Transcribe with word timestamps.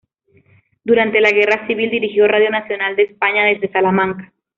Durante 0.83 1.21
la 1.21 1.29
Guerra 1.29 1.67
Civil 1.67 1.91
dirigió 1.91 2.27
Radio 2.27 2.49
Nacional 2.49 2.95
de 2.95 3.03
España 3.03 3.43
desde 3.45 3.71
Salamanca. 3.71 4.33